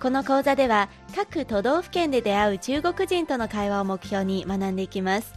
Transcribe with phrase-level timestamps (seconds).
[0.00, 5.34] この講座では各都道府県で出会う中国人との会話を目標に学んでいきます。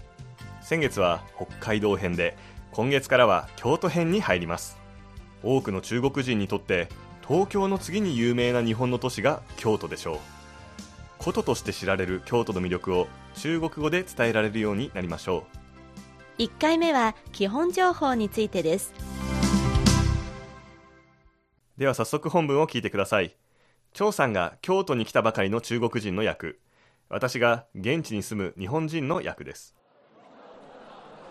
[0.61, 2.37] 先月は北海道編で
[2.71, 4.77] 今月からは京都編に入ります。
[5.43, 6.89] 多くの中国人にとって
[7.25, 10.17] 東京の次に有名な日本の都市が京都でしょう。
[11.21, 15.45] 古都として知られる京都の魅力を中国語で伝えられるようになりましょ
[16.37, 16.41] う。
[16.41, 18.93] 1回目は基本情報についてです。
[21.79, 23.33] では早速本文を聞いてください
[23.93, 26.59] 張さんが京都に来たばかりの中国人の役。
[27.09, 29.75] 私が現地に住む日本人の役です。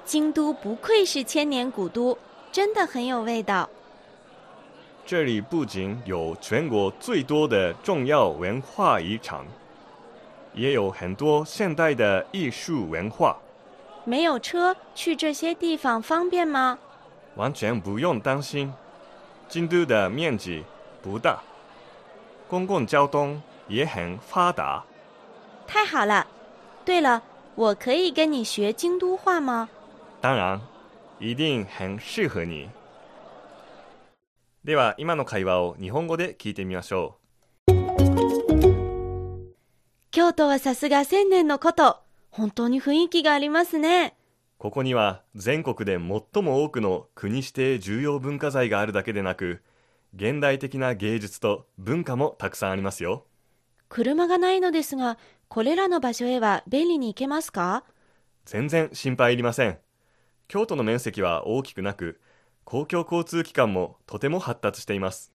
[0.04, 2.18] 京都不愧是千年古都。
[2.50, 3.68] 真的很有味道。
[5.04, 9.44] 这里不仅有全国最多的重要文化遗产。
[10.54, 13.38] 也有很多现代的艺术文化。
[14.04, 16.78] 没有车去这些地方方便吗？
[17.36, 18.72] 完全不用担心。
[19.48, 20.64] 京都的面积
[21.02, 21.42] 不大
[22.48, 24.84] 公共交通也很发达。
[25.66, 26.26] 太好了！
[26.84, 27.22] 对了，
[27.54, 29.68] 我可以跟你学京都话吗？
[30.20, 30.60] 当然，
[31.18, 32.70] 一定很适合你。
[34.64, 37.18] では今の会話を日本語で聞いてみましょ
[37.68, 37.74] う。
[40.10, 41.98] 京都はさすが千年のこと。
[42.30, 44.14] 本当に雰囲気がありますね。
[44.58, 49.62] ここには全国で最も多くの国指定重要文化財があるだけでなく、
[50.14, 53.26] 現代的な芸術と文化もたくさんありますよ。
[53.88, 57.84] 車がないのですがこれらの場所へは便利に行けますか？
[58.44, 59.78] 全然心配いりません。
[60.46, 62.20] 京都の面積は大きくなく
[62.64, 65.32] 公共交通機関もとても発達しています。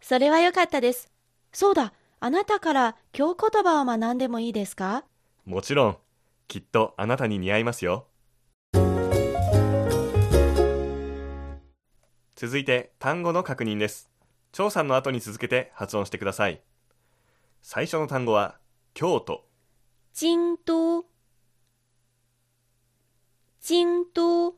[0.00, 1.10] それは良かったです。
[1.52, 5.04] そうだあなたから京言葉を学んでもいいですか？
[5.44, 5.96] もちろん。
[6.48, 8.06] きっとあなたに似合いますよ。
[12.36, 14.11] 続いて単語の確認です。
[14.52, 16.62] 張さんの後に続けて発音してください。
[17.62, 18.58] 最初の単語は
[18.92, 19.48] 京都。
[20.14, 21.06] 京都。
[23.62, 24.54] 京都。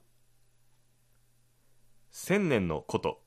[2.10, 3.21] 千年の古都。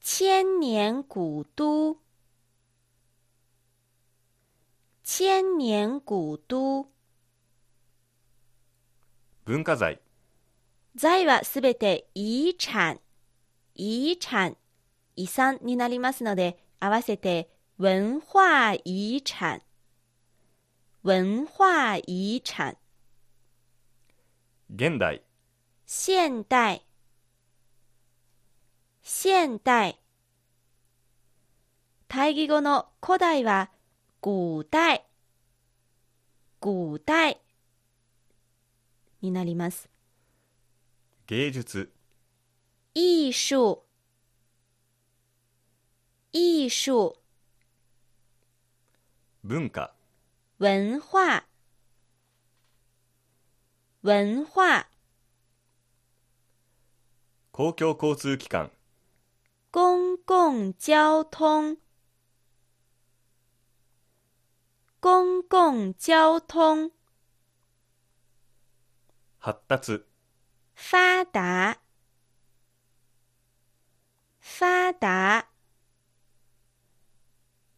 [0.00, 1.96] 千年古都。
[5.02, 6.86] 千年古都。
[9.44, 10.00] 文化財。
[10.94, 13.00] 財はすべて遺產。
[13.74, 14.54] 遺產、
[15.16, 17.48] 遺産になりますので、合わせて
[17.78, 19.60] 文化遺產、
[21.02, 22.76] 文化遺產。
[24.74, 25.22] 現代、
[25.86, 26.84] 現代、
[29.02, 30.00] 現代。
[32.08, 33.70] 対義語の古代は
[34.22, 35.04] 古代、
[36.60, 37.40] 古代。
[39.24, 39.88] になります。
[41.26, 41.90] 芸術、
[42.94, 43.82] 艺术，
[46.36, 47.22] 艺术，
[49.42, 49.94] 文化，
[50.56, 51.44] 文化，
[54.00, 54.90] 文化。
[57.52, 58.70] 公共交通機関，
[59.70, 61.80] 公共交通，
[64.98, 66.90] 公共交通。
[69.40, 70.02] 発達，
[70.74, 71.78] 发达。
[74.40, 75.53] 发達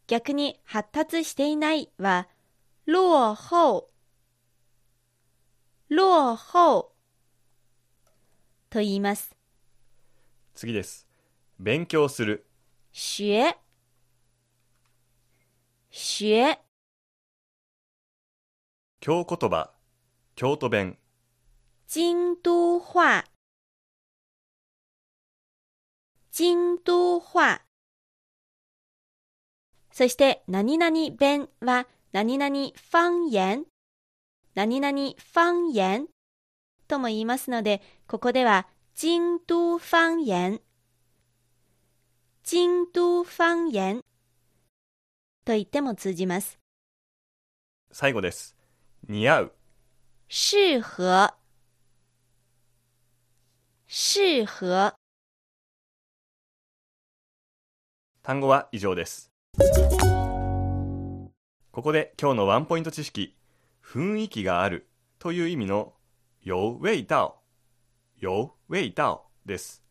[0.06, 2.28] 逆に発達していないは
[2.87, 3.91] 落後。
[5.89, 6.93] 落後。
[8.71, 9.34] と言います。
[10.55, 11.09] 次です。
[11.59, 12.47] 勉強する。
[12.93, 13.56] 学
[15.91, 16.59] 学
[19.01, 19.72] 京言葉。
[20.36, 20.98] 京都弁。
[21.89, 23.25] 京都話。
[26.31, 27.66] 京都話。
[29.97, 32.54] そして、何々弁は、何々
[32.93, 33.65] 方言、
[34.54, 36.07] 何々方言
[36.87, 40.60] とも言いますので、ここでは、京都方言、
[42.43, 44.03] 京都方言
[45.47, 46.59] と言っても通じます。
[47.91, 48.54] 最後です。
[49.09, 49.53] 似合う。
[50.28, 51.34] 适合。
[53.89, 54.93] 適合。
[58.22, 59.35] 単語は以上です。
[59.59, 61.33] こ
[61.73, 63.35] こで今日のワンポイント知識。
[63.83, 64.87] 雰囲気がある
[65.19, 65.95] という意味の
[66.43, 67.37] 有味道、
[68.19, 69.83] 有味道です。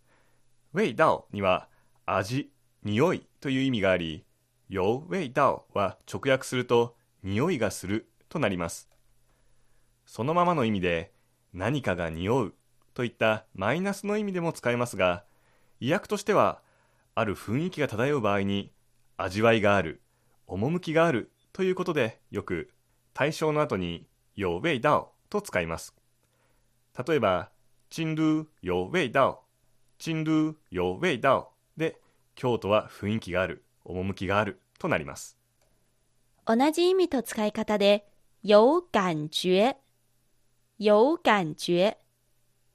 [0.74, 1.68] 味道には
[2.06, 2.52] 味、
[2.84, 4.24] 匂いという意味があり、
[4.70, 8.88] 有味道は直訳すると匂いがするとなります。
[10.06, 11.12] そのままの意味で
[11.54, 12.54] 何かが匂う
[12.94, 15.24] といったマイナスの意味でも使えますが、
[15.80, 16.62] 意訳としては
[17.16, 18.72] ある雰囲気が漂う場合に
[19.18, 20.02] 味わいがある、
[20.48, 22.70] 趣があるということでよく
[23.14, 25.96] 対象の後に有味道と使います。
[27.08, 27.50] 例えば、
[27.90, 29.42] 京都有味道、
[29.98, 32.00] 京都有味道で
[32.36, 35.38] 京都は雰囲気がある、趣があるとなります。
[36.46, 38.06] 同じ意味と使い方で、
[38.44, 39.78] 有感觉、
[40.78, 41.98] 有感觉、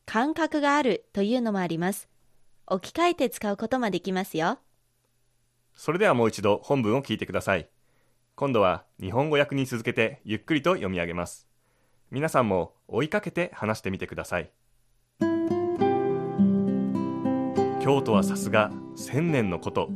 [0.06, 2.08] 感覚があるというのもあります。
[2.66, 4.58] 置き換えて使うこともできますよ。
[5.74, 7.68] それではもう一度本文を聞いてください。
[8.34, 11.46] 今度は日本語訳に続けてゆっくりと読み上げます。
[12.10, 14.50] 皆さんも追いかけて話してみてください。
[17.80, 19.90] 京都はさすが千年のこと。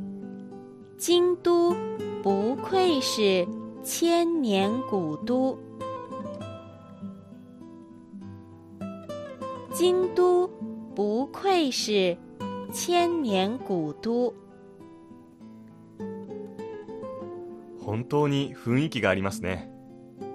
[0.99, 1.75] 京都
[2.23, 3.47] 不愧是
[3.83, 5.59] 千年古都。
[9.77, 10.49] 京都
[10.95, 12.17] 不愧是
[12.73, 14.44] 千年古都。
[17.95, 19.71] 本当に雰囲気がありますね。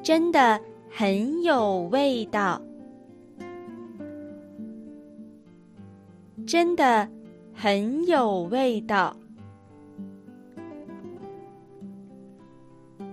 [0.02, 2.62] 真的很有味道。
[6.48, 7.10] 真的
[7.54, 9.14] 很有味道。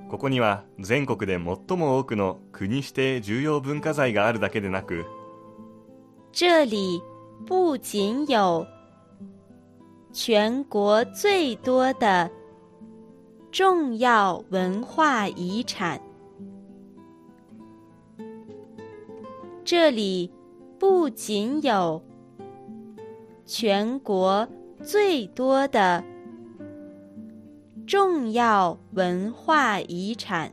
[0.08, 5.06] ここには全国で最も多くの国指定重要文化財があるだけでなく、
[6.30, 7.02] 这里
[7.48, 8.64] 不仅有
[10.12, 12.30] 全国最多的
[13.56, 15.98] 重要文化遗产，
[19.64, 20.30] 这里
[20.78, 22.02] 不仅有
[23.46, 24.46] 全国
[24.82, 26.04] 最多的
[27.86, 30.52] 重要文化遗产。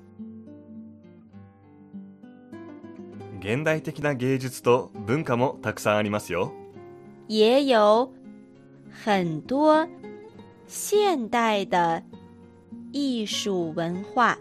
[3.42, 6.54] 現代的な芸術と文化もたくさんありますよ。
[7.28, 8.10] 也有
[8.90, 9.86] 很多
[10.66, 12.02] 现代的
[12.94, 14.38] 艺术文化，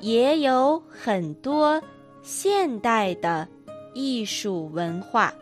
[0.00, 1.80] 也有很多
[2.20, 3.46] 现代的
[3.94, 5.32] 艺术文化。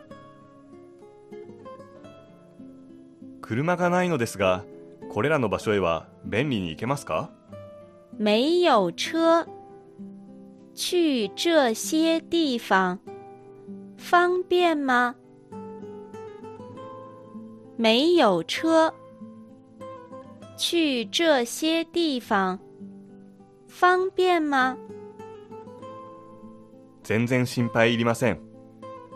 [3.41, 4.63] 車がないのですが、
[5.09, 7.31] これらの場所へは便利に行けますか？
[8.19, 9.47] 没有车，
[10.75, 12.99] 去这些地方
[13.97, 15.15] 方便吗？
[17.75, 18.93] 没有车，
[20.57, 22.59] 去这些地方
[23.67, 24.77] 方便吗？
[27.03, 28.39] 全然心配いりません。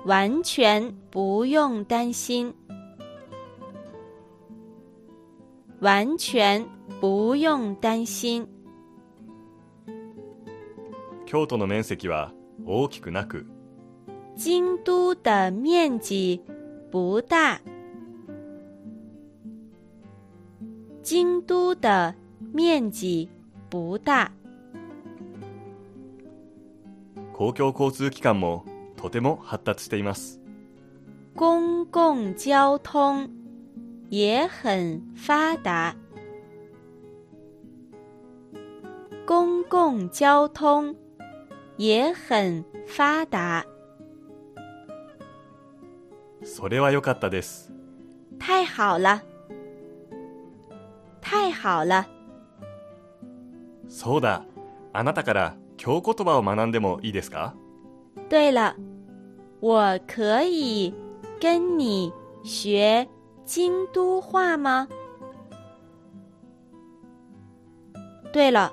[0.06, 2.54] 完全不用担心，
[5.82, 6.66] 完全
[7.02, 8.48] 不用担心。
[11.26, 12.34] 京都の面積は
[12.66, 13.46] 大きくなく、
[14.38, 16.42] 京都的面积
[16.92, 17.60] 不大，
[21.02, 22.14] 京都的
[22.54, 23.30] 面积
[23.70, 24.32] 不大，
[27.34, 30.40] 公共交通機関もとても発達しています。
[31.36, 33.30] 公共交通
[34.10, 35.96] 也很发达，
[39.26, 40.96] 公共交通
[41.78, 43.66] 也很发达。
[46.44, 47.72] それは良かったです。
[48.38, 49.22] 太好了，
[51.30, 52.06] 太好了！
[53.88, 54.46] そうだ、
[54.94, 57.54] あなたから京言葉を学んでもいいですか？
[58.30, 58.74] 对了，
[59.62, 60.92] 我可以
[61.40, 62.12] 跟你
[62.44, 63.08] 学
[63.46, 64.88] 京都话吗？
[68.34, 68.72] 对了，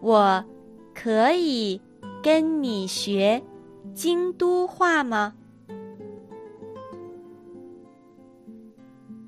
[0.00, 0.44] 我
[0.92, 1.80] 可以
[2.20, 3.44] 跟你学
[3.94, 5.34] 京都话吗？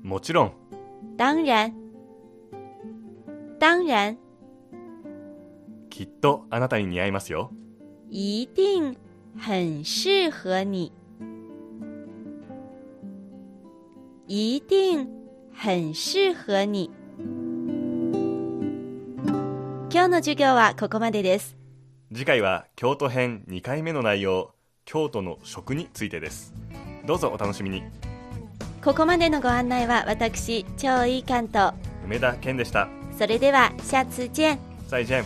[0.03, 0.51] もちろん、
[1.17, 1.73] 当然，
[3.63, 4.17] 当然，
[5.89, 7.49] きっとあなたに似合いますよ。
[8.09, 8.97] 一定
[9.37, 10.91] 很适合你，
[14.27, 15.07] 一定
[15.53, 16.91] 很适合你。
[19.89, 21.55] 今日の授業はここまでです。
[22.13, 24.53] 次回は京都編2回目の内容、
[24.83, 26.53] 京都の食についてです。
[27.05, 27.81] どうぞお楽しみに。
[28.83, 31.71] ここまでのご案内は私、超いい関東。
[32.03, 32.89] 梅田健でした。
[33.23, 34.59] それでは下次见。
[34.89, 35.23] 再见。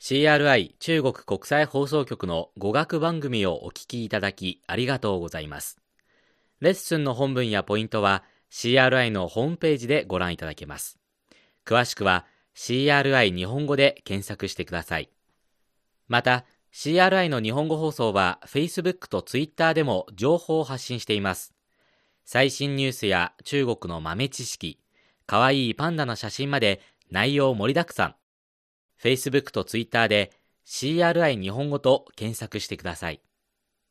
[0.00, 5.78] CRI 中国国際放送局の語学番組をお聞きいただきありがとうございます。
[6.58, 10.98] レッスンの本文やポイントは CRI のホームページでご覧いただけます。
[11.64, 15.10] 詳しくは CRI 日本語で検索してください。
[16.08, 16.44] また、
[16.74, 21.54] CRI の日本語放送は Facebook と Twitter でも情報を発信しています。
[22.32, 24.78] 最新ニュースや中国の豆知識、
[25.26, 28.14] かわいいパンダの写真まで内容盛りだくさん。
[29.02, 30.30] Facebook と Twitter で
[30.64, 33.20] CRI 日本語と検索してください。